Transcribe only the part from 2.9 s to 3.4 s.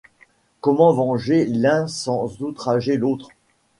l’autre?